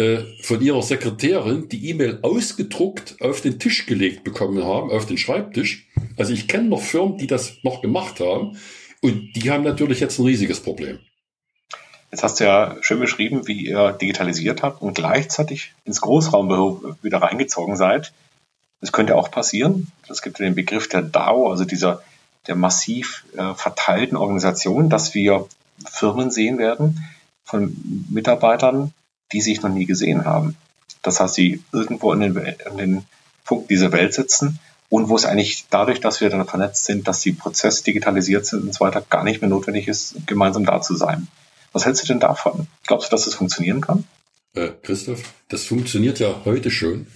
[0.00, 5.18] äh, von ihrer Sekretärin die E-Mail ausgedruckt auf den Tisch gelegt bekommen haben, auf den
[5.18, 5.86] Schreibtisch.
[6.16, 8.56] Also ich kenne noch Firmen, die das noch gemacht haben
[9.02, 11.00] und die haben natürlich jetzt ein riesiges Problem.
[12.10, 17.18] Jetzt hast du ja schön beschrieben, wie ihr digitalisiert habt und gleichzeitig ins Großraumbüro wieder
[17.18, 18.14] reingezogen seid.
[18.80, 19.92] Das könnte auch passieren.
[20.08, 22.02] Es gibt den Begriff der DAO, also dieser
[22.46, 25.46] der massiv äh, verteilten Organisation, dass wir
[25.84, 27.04] Firmen sehen werden
[27.44, 27.76] von
[28.08, 28.94] Mitarbeitern,
[29.32, 30.56] die sich noch nie gesehen haben.
[31.02, 33.04] Das heißt, sie irgendwo in den, in den
[33.44, 37.20] Punkt dieser Welt sitzen und wo es eigentlich dadurch, dass wir dann vernetzt sind, dass
[37.20, 40.96] die Prozesse digitalisiert sind und so weiter, gar nicht mehr notwendig ist, gemeinsam da zu
[40.96, 41.28] sein.
[41.72, 42.66] Was hältst du denn davon?
[42.86, 44.04] Glaubst du, dass das funktionieren kann?
[44.54, 47.06] Äh, Christoph, das funktioniert ja heute schon.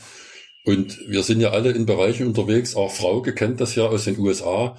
[0.65, 2.77] Und wir sind ja alle in Bereichen unterwegs.
[2.77, 4.77] Auch Frauke kennt das ja aus den USA,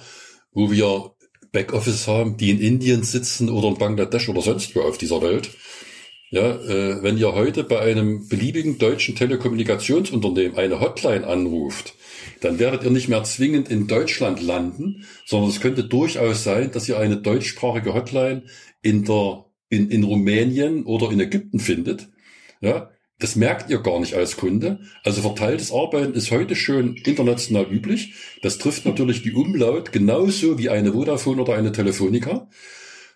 [0.52, 1.12] wo wir
[1.52, 5.50] Backoffice haben, die in Indien sitzen oder in Bangladesch oder sonst wo auf dieser Welt.
[6.30, 11.94] Ja, äh, wenn ihr heute bei einem beliebigen deutschen Telekommunikationsunternehmen eine Hotline anruft,
[12.40, 16.88] dann werdet ihr nicht mehr zwingend in Deutschland landen, sondern es könnte durchaus sein, dass
[16.88, 18.44] ihr eine deutschsprachige Hotline
[18.82, 22.08] in der in, in Rumänien oder in Ägypten findet.
[22.60, 24.80] Ja, das merkt ihr gar nicht als Kunde.
[25.02, 28.14] Also verteiltes Arbeiten ist heute schon international üblich.
[28.42, 32.48] Das trifft natürlich die Umlaut genauso wie eine Vodafone oder eine Telefonica.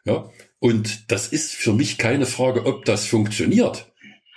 [0.05, 3.91] Ja, und das ist für mich keine Frage, ob das funktioniert.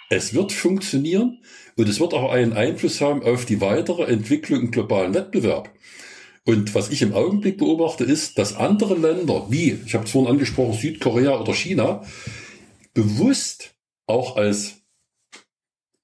[0.09, 1.41] Es wird funktionieren
[1.75, 5.69] und es wird auch einen Einfluss haben auf die weitere Entwicklung im globalen Wettbewerb.
[6.45, 10.31] Und was ich im Augenblick beobachte, ist, dass andere Länder, wie, ich habe es vorhin
[10.31, 12.03] angesprochen, Südkorea oder China,
[12.93, 13.75] bewusst
[14.07, 14.81] auch als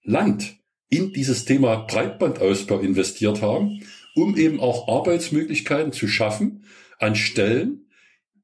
[0.03, 0.57] Land
[0.89, 3.83] in dieses Thema Breitbandausbau investiert haben,
[4.15, 6.65] um eben auch Arbeitsmöglichkeiten zu schaffen
[6.97, 7.88] an Stellen,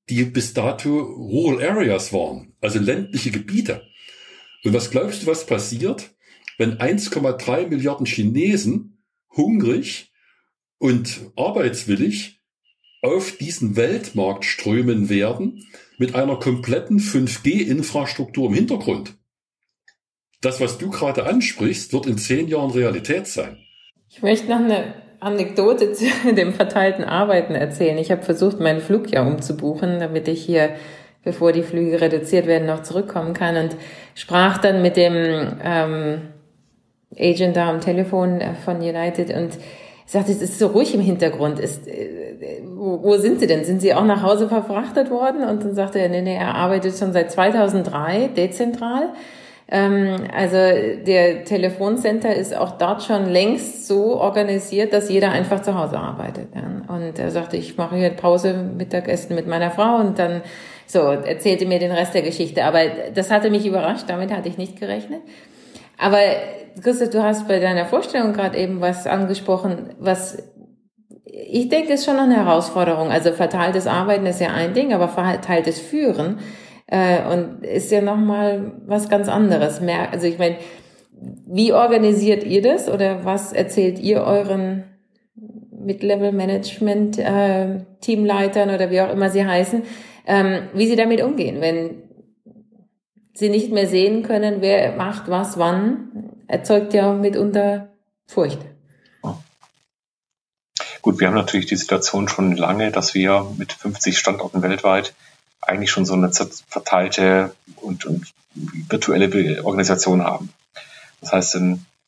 [0.09, 3.87] die bis dato Rural Areas waren, also ländliche Gebiete.
[4.63, 6.15] Und was glaubst du, was passiert,
[6.57, 9.03] wenn 1,3 Milliarden Chinesen
[9.35, 10.11] hungrig
[10.77, 12.41] und arbeitswillig
[13.01, 15.65] auf diesen Weltmarkt strömen werden
[15.97, 19.17] mit einer kompletten 5G-Infrastruktur im Hintergrund?
[20.41, 23.57] Das, was du gerade ansprichst, wird in zehn Jahren Realität sein.
[24.09, 27.97] Ich möchte noch eine Anekdote zu dem verteilten Arbeiten erzählen.
[27.97, 30.69] Ich habe versucht, meinen Flug ja umzubuchen, damit ich hier,
[31.23, 33.75] bevor die Flüge reduziert werden, noch zurückkommen kann und
[34.13, 36.21] sprach dann mit dem ähm,
[37.17, 39.57] Agent da am Telefon äh, von United und
[40.05, 41.59] sagte, es ist so ruhig im Hintergrund.
[41.59, 43.65] Ist, äh, wo, wo sind Sie denn?
[43.65, 45.43] Sind Sie auch nach Hause verfrachtet worden?
[45.43, 49.09] Und dann sagte er, nee, nee, er arbeitet schon seit 2003 dezentral
[49.67, 55.97] also der Telefoncenter ist auch dort schon längst so organisiert, dass jeder einfach zu Hause
[55.97, 56.49] arbeitet.
[56.87, 60.41] Und er sagte, ich mache hier Pause, Mittagessen mit meiner Frau und dann
[60.85, 62.63] so erzählte mir den Rest der Geschichte.
[62.63, 62.81] Aber
[63.13, 65.21] das hatte mich überrascht, damit hatte ich nicht gerechnet.
[65.97, 66.19] Aber
[66.83, 70.37] Christoph, du hast bei deiner Vorstellung gerade eben was angesprochen, was
[71.23, 73.09] ich denke, ist schon eine Herausforderung.
[73.09, 76.37] Also verteiltes Arbeiten ist ja ein Ding, aber verteiltes Führen
[76.87, 79.81] äh, und ist ja nochmal was ganz anderes.
[79.81, 80.57] Mehr, also ich meine,
[81.47, 84.83] wie organisiert ihr das oder was erzählt ihr euren
[85.71, 89.83] Mid-Level-Management, äh, Teamleitern oder wie auch immer sie heißen,
[90.25, 92.01] ähm, wie sie damit umgehen, wenn
[93.33, 97.89] sie nicht mehr sehen können, wer macht was wann, erzeugt ja mitunter
[98.27, 98.59] Furcht.
[101.01, 105.13] Gut, wir haben natürlich die Situation schon lange, dass wir mit 50 Standorten weltweit
[105.61, 110.49] eigentlich schon so eine verteilte und, und virtuelle Organisation haben.
[111.21, 111.55] Das heißt,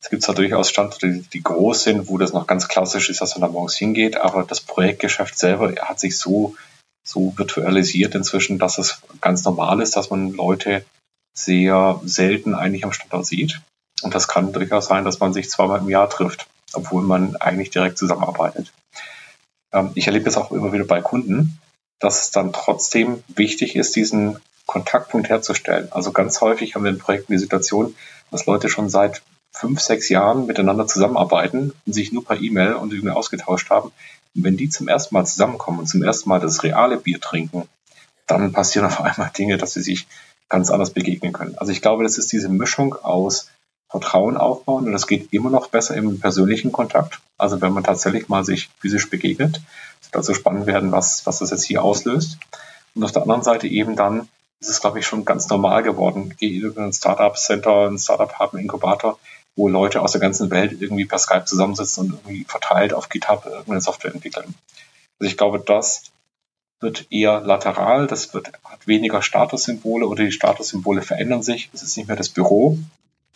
[0.00, 3.36] es gibt zwar durchaus Standorte, die, groß sind, wo das noch ganz klassisch ist, dass
[3.36, 6.54] man da morgens hingeht, aber das Projektgeschäft selber hat sich so,
[7.04, 10.84] so virtualisiert inzwischen, dass es ganz normal ist, dass man Leute
[11.36, 13.60] sehr selten eigentlich am Standort sieht.
[14.02, 17.70] Und das kann durchaus sein, dass man sich zweimal im Jahr trifft, obwohl man eigentlich
[17.70, 18.72] direkt zusammenarbeitet.
[19.72, 21.58] Ähm, ich erlebe das auch immer wieder bei Kunden,
[21.98, 25.88] dass es dann trotzdem wichtig ist, diesen Kontaktpunkt herzustellen.
[25.90, 27.96] Also ganz häufig haben wir in Projekten die Situation,
[28.30, 32.92] dass Leute schon seit fünf, sechs Jahren miteinander zusammenarbeiten und sich nur per E-Mail und
[32.92, 33.90] irgendwie ausgetauscht haben.
[34.34, 37.68] Und wenn die zum ersten Mal zusammenkommen und zum ersten Mal das reale Bier trinken,
[38.26, 40.06] dann passieren auf einmal Dinge, dass sie sich
[40.48, 41.56] ganz anders begegnen können.
[41.58, 43.48] Also ich glaube, das ist diese Mischung aus
[43.90, 47.20] Vertrauen aufbauen und das geht immer noch besser im persönlichen Kontakt.
[47.38, 49.62] Also wenn man tatsächlich mal sich physisch begegnet,
[50.00, 52.38] es wird also spannend werden, was, was das jetzt hier auslöst.
[52.94, 54.28] Und auf der anderen Seite eben dann
[54.60, 56.34] ist es, glaube ich, schon ganz normal geworden.
[56.38, 59.18] Gehe über ein Startup-Center, ein Startup-Hub, einen Inkubator,
[59.56, 63.46] wo Leute aus der ganzen Welt irgendwie per Skype zusammensitzen und irgendwie verteilt auf GitHub
[63.46, 64.54] irgendeine Software entwickeln.
[65.18, 66.04] Also ich glaube, das
[66.80, 71.70] wird eher lateral, das wird, hat weniger Statussymbole oder die Statussymbole verändern sich.
[71.72, 72.78] Es ist nicht mehr das Büro,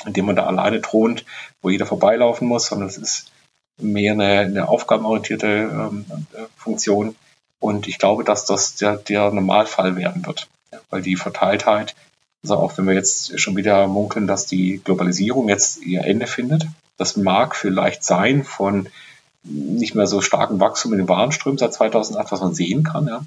[0.06, 1.24] in dem man da alleine thront,
[1.60, 3.32] wo jeder vorbeilaufen muss, sondern es ist
[3.80, 6.04] mehr eine, eine aufgabenorientierte ähm,
[6.56, 7.16] Funktion.
[7.58, 10.48] Und ich glaube, dass das der, der Normalfall werden wird,
[10.90, 11.94] weil die Verteiltheit,
[12.42, 16.66] also auch wenn wir jetzt schon wieder munkeln, dass die Globalisierung jetzt ihr Ende findet,
[16.96, 18.88] das mag vielleicht sein von
[19.44, 23.24] nicht mehr so starkem Wachstum in den Warenströmen seit 2008, was man sehen kann, ja.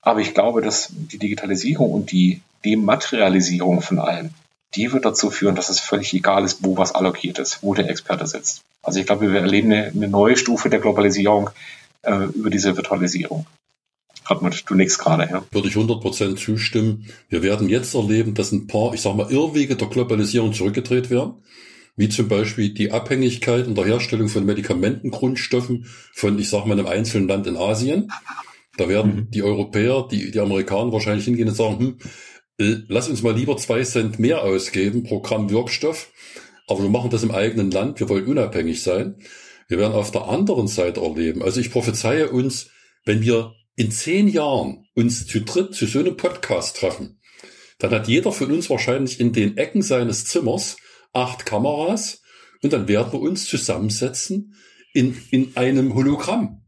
[0.00, 4.30] Aber ich glaube, dass die Digitalisierung und die Dematerialisierung von allem,
[4.74, 7.88] die wird dazu führen, dass es völlig egal ist, wo was allokiert ist, wo der
[7.90, 8.62] Experte sitzt.
[8.82, 11.50] Also ich glaube, wir erleben eine, eine neue Stufe der Globalisierung
[12.02, 13.46] äh, über diese Virtualisierung.
[14.24, 15.44] Hartmut, du nix gerade, ja.
[15.50, 17.06] Würde ich 100% zustimmen.
[17.28, 21.34] Wir werden jetzt erleben, dass ein paar, ich sag mal, Irrwege der Globalisierung zurückgedreht werden.
[21.96, 26.86] Wie zum Beispiel die Abhängigkeit und der Herstellung von Medikamentengrundstoffen von, ich sag mal, einem
[26.86, 28.10] einzelnen Land in Asien.
[28.78, 29.30] Da werden mhm.
[29.30, 31.98] die Europäer, die, die Amerikaner wahrscheinlich hingehen und sagen, hm,
[32.88, 36.10] lass uns mal lieber zwei Cent mehr ausgeben pro Gramm Wirkstoff.
[36.66, 38.00] Aber wir machen das im eigenen Land.
[38.00, 39.16] Wir wollen unabhängig sein.
[39.68, 41.42] Wir werden auf der anderen Seite erleben.
[41.42, 42.70] Also ich prophezeie uns,
[43.04, 47.20] wenn wir in zehn Jahren uns zu dritt zu so einem Podcast treffen,
[47.78, 50.76] dann hat jeder von uns wahrscheinlich in den Ecken seines Zimmers
[51.12, 52.22] acht Kameras
[52.62, 54.54] und dann werden wir uns zusammensetzen
[54.92, 56.62] in, in einem Hologramm.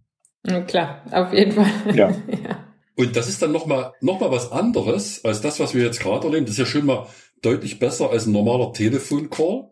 [0.67, 1.71] Klar, auf jeden Fall.
[1.95, 2.11] Ja.
[2.29, 2.64] ja.
[2.97, 6.27] Und das ist dann nochmal noch mal was anderes als das, was wir jetzt gerade
[6.27, 6.47] erleben.
[6.47, 7.09] Das ist ja schon mal
[7.43, 9.71] deutlich besser als ein normaler Telefoncall.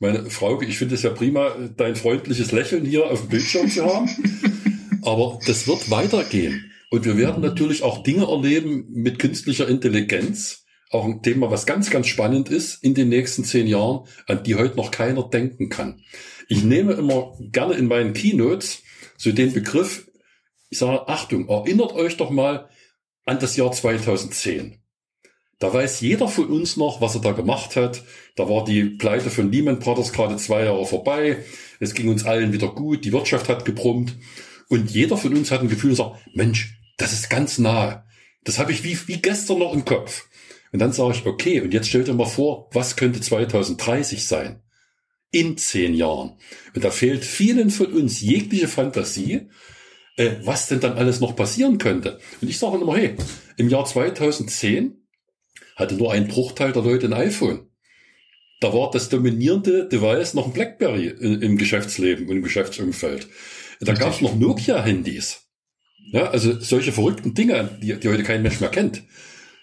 [0.00, 3.84] Meine Frau, ich finde es ja prima, dein freundliches Lächeln hier auf dem Bildschirm zu
[3.84, 4.08] haben.
[5.02, 6.70] Aber das wird weitergehen.
[6.90, 10.64] Und wir werden natürlich auch Dinge erleben mit künstlicher Intelligenz.
[10.90, 14.56] Auch ein Thema, was ganz, ganz spannend ist in den nächsten zehn Jahren, an die
[14.56, 16.02] heute noch keiner denken kann.
[16.48, 18.82] Ich nehme immer gerne in meinen Keynotes
[19.16, 20.06] so den Begriff,
[20.72, 22.70] ich sage, Achtung, erinnert euch doch mal
[23.26, 24.78] an das Jahr 2010.
[25.58, 28.02] Da weiß jeder von uns noch, was er da gemacht hat.
[28.36, 31.44] Da war die Pleite von Lehman Brothers gerade zwei Jahre vorbei.
[31.78, 33.04] Es ging uns allen wieder gut.
[33.04, 34.16] Die Wirtschaft hat gebrummt.
[34.70, 38.06] Und jeder von uns hat ein Gefühl und sagt, Mensch, das ist ganz nahe.
[38.42, 40.24] Das habe ich wie, wie gestern noch im Kopf.
[40.72, 44.62] Und dann sage ich, okay, und jetzt stell dir mal vor, was könnte 2030 sein?
[45.32, 46.38] In zehn Jahren.
[46.74, 49.50] Und da fehlt vielen von uns jegliche Fantasie,
[50.16, 52.18] äh, was denn dann alles noch passieren könnte.
[52.40, 53.16] Und ich sage immer, hey,
[53.56, 54.96] im Jahr 2010
[55.76, 57.68] hatte nur ein Bruchteil der Leute ein iPhone.
[58.60, 63.26] Da war das dominierende Device noch ein BlackBerry im Geschäftsleben und im Geschäftsumfeld.
[63.80, 65.48] Da gab es noch Nokia-Handys.
[66.12, 69.02] Ja, also solche verrückten Dinge, die, die heute kein Mensch mehr kennt.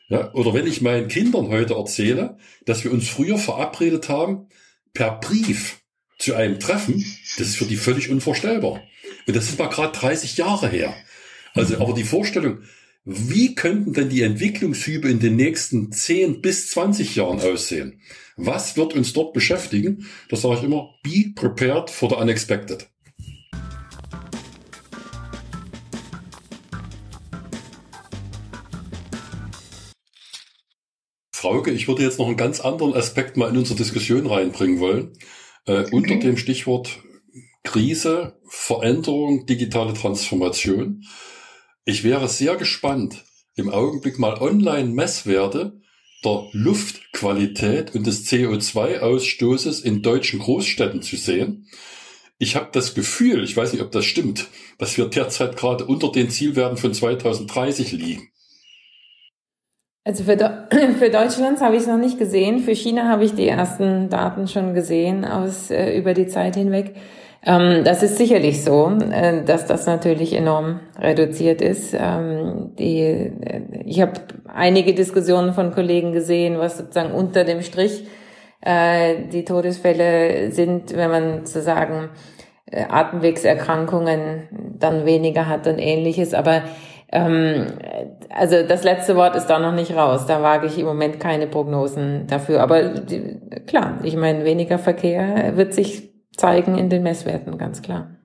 [0.09, 4.47] Ja, oder wenn ich meinen Kindern heute erzähle, dass wir uns früher verabredet haben,
[4.93, 5.81] per Brief
[6.17, 7.05] zu einem Treffen,
[7.37, 8.81] das ist für die völlig unvorstellbar.
[9.27, 10.95] Und das ist mal gerade 30 Jahre her.
[11.53, 12.59] Also, aber die Vorstellung,
[13.05, 18.01] wie könnten denn die Entwicklungshübe in den nächsten 10 bis 20 Jahren aussehen?
[18.37, 20.07] Was wird uns dort beschäftigen?
[20.29, 22.87] Das sage ich immer, be prepared for the unexpected.
[31.33, 35.13] Frauke, ich würde jetzt noch einen ganz anderen Aspekt mal in unsere Diskussion reinbringen wollen.
[35.65, 35.89] Äh, okay.
[35.95, 36.99] Unter dem Stichwort
[37.69, 41.05] Krise, Veränderung, digitale Transformation.
[41.85, 45.79] Ich wäre sehr gespannt, im Augenblick mal Online-Messwerte
[46.25, 51.67] der Luftqualität und des CO2-Ausstoßes in deutschen Großstädten zu sehen.
[52.39, 54.47] Ich habe das Gefühl, ich weiß nicht, ob das stimmt,
[54.79, 58.29] dass wir derzeit gerade unter den Zielwerten von 2030 liegen.
[60.03, 60.35] Also für,
[60.97, 62.61] für Deutschland habe ich es noch nicht gesehen.
[62.61, 66.95] Für China habe ich die ersten Daten schon gesehen aus äh, über die Zeit hinweg.
[67.41, 71.95] Ähm, das ist sicherlich so, äh, dass das natürlich enorm reduziert ist.
[71.97, 74.13] Ähm, die, äh, ich habe
[74.53, 78.05] einige Diskussionen von Kollegen gesehen, was sozusagen unter dem Strich
[78.61, 82.09] äh, die Todesfälle sind, wenn man sozusagen
[82.71, 86.35] Atemwegserkrankungen dann weniger hat und ähnliches.
[86.35, 86.61] Aber
[87.11, 87.65] ähm,
[88.29, 90.27] also das letzte Wort ist da noch nicht raus.
[90.27, 92.61] Da wage ich im Moment keine Prognosen dafür.
[92.61, 92.91] Aber
[93.65, 98.15] klar, ich meine, weniger Verkehr wird sich zeigen in den Messwerten, ganz klar.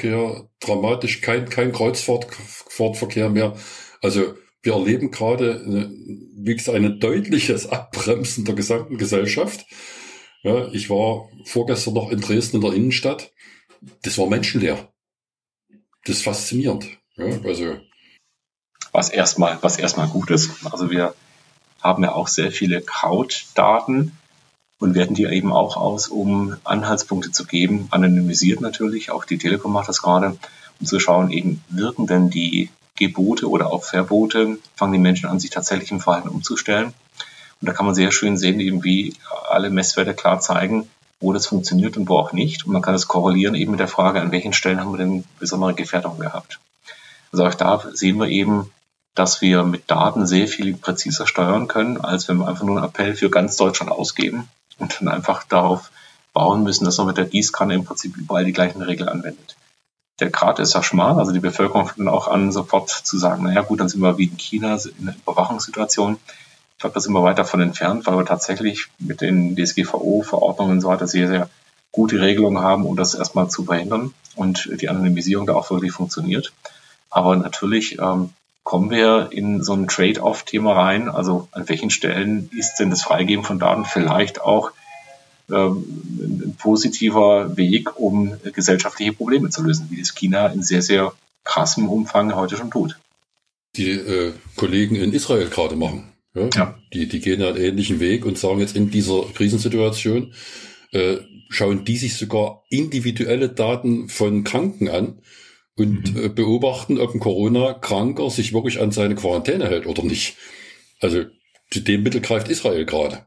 [0.00, 3.54] Ja, dramatisch, kein, kein Kreuzfahrtverkehr mehr.
[4.00, 5.88] Also wir erleben gerade, äh,
[6.36, 9.66] wie gesagt, ein deutliches Abbremsen der gesamten Gesellschaft.
[10.42, 13.32] Ja, ich war vorgestern noch in Dresden in der Innenstadt.
[14.02, 14.92] Das war menschenleer.
[16.04, 16.86] Das ist faszinierend.
[17.16, 17.76] Ja, also
[18.92, 20.50] was erstmal, was erstmal gut ist.
[20.70, 21.14] Also wir
[21.80, 24.12] haben ja auch sehr viele Krautdaten
[24.82, 29.72] und werten die eben auch aus, um Anhaltspunkte zu geben, anonymisiert natürlich, auch die Telekom
[29.72, 30.36] macht das gerade,
[30.80, 35.38] um zu schauen, eben wirken denn die Gebote oder auch Verbote, fangen die Menschen an,
[35.38, 36.92] sich tatsächlich im Verhalten umzustellen.
[37.60, 39.14] Und da kann man sehr schön sehen, eben wie
[39.48, 40.88] alle Messwerte klar zeigen,
[41.20, 42.66] wo das funktioniert und wo auch nicht.
[42.66, 45.22] Und man kann das korrelieren eben mit der Frage, an welchen Stellen haben wir denn
[45.38, 46.58] besondere Gefährdungen gehabt.
[47.30, 48.72] Also auch da sehen wir eben,
[49.14, 52.86] dass wir mit Daten sehr viel präziser steuern können, als wenn wir einfach nur einen
[52.86, 54.48] Appell für ganz Deutschland ausgeben
[54.82, 55.90] und dann einfach darauf
[56.32, 59.56] bauen müssen, dass man mit der Gießkanne im Prinzip überall die gleichen Regeln anwendet.
[60.20, 63.44] der Grad ist ja schmal, also die Bevölkerung fängt dann auch an, sofort zu sagen,
[63.44, 66.18] naja gut, dann sind wir wie in China in einer Überwachungssituation.
[66.72, 70.80] Ich glaube, da sind wir weit davon entfernt, weil wir tatsächlich mit den DSGVO-Verordnungen und
[70.80, 71.48] so weiter sehr, sehr
[71.92, 76.52] gute Regelungen haben, um das erstmal zu verhindern und die Anonymisierung da auch wirklich funktioniert.
[77.10, 81.08] Aber natürlich ähm, kommen wir in so ein Trade-off-Thema rein.
[81.08, 84.70] Also an welchen Stellen ist denn das Freigeben von Daten vielleicht auch
[85.50, 85.84] ähm,
[86.20, 91.12] ein positiver Weg, um gesellschaftliche Probleme zu lösen, wie das China in sehr, sehr
[91.44, 92.98] krassem Umfang heute schon tut.
[93.76, 96.12] Die äh, Kollegen in Israel gerade machen.
[96.34, 96.48] Ja?
[96.54, 96.74] ja.
[96.92, 100.34] Die, die gehen einen ähnlichen Weg und sagen jetzt in dieser Krisensituation,
[100.92, 105.18] äh, schauen die sich sogar individuelle Daten von Kranken an
[105.76, 106.24] und mhm.
[106.24, 110.36] äh, beobachten, ob ein Corona-Kranker sich wirklich an seine Quarantäne hält oder nicht.
[111.00, 111.24] Also
[111.70, 113.24] zu dem Mittel greift Israel gerade.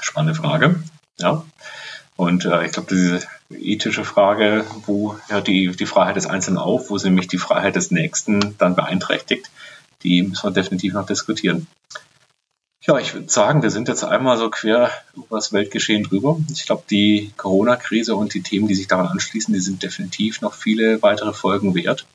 [0.00, 0.82] Spannende Frage.
[1.18, 1.44] Ja.
[2.16, 3.20] Und äh, ich glaube, diese
[3.50, 7.76] ethische Frage, wo hört die, die Freiheit des Einzelnen auf, wo sie nämlich die Freiheit
[7.76, 9.50] des Nächsten dann beeinträchtigt,
[10.02, 11.66] die müssen wir definitiv noch diskutieren.
[12.84, 16.40] Ja, ich würde sagen, wir sind jetzt einmal so quer über das Weltgeschehen drüber.
[16.52, 20.54] Ich glaube, die Corona-Krise und die Themen, die sich daran anschließen, die sind definitiv noch
[20.54, 22.06] viele weitere Folgen wert.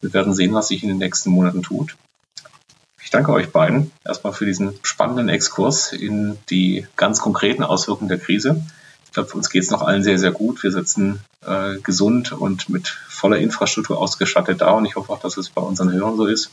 [0.00, 1.96] Wir werden sehen, was sich in den nächsten Monaten tut.
[3.02, 8.18] Ich danke euch beiden erstmal für diesen spannenden Exkurs in die ganz konkreten Auswirkungen der
[8.18, 8.62] Krise.
[9.06, 10.62] Ich glaube, für uns geht es noch allen sehr, sehr gut.
[10.62, 15.36] Wir sitzen äh, gesund und mit voller Infrastruktur ausgestattet da und ich hoffe auch, dass
[15.38, 16.52] es bei unseren Hörern so ist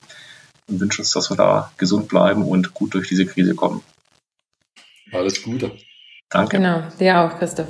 [0.72, 3.84] und wünsche uns, dass wir da gesund bleiben und gut durch diese Krise kommen.
[5.12, 5.72] Alles Gute.
[6.30, 6.58] Danke.
[6.58, 7.68] Genau, dir auch, Christoph.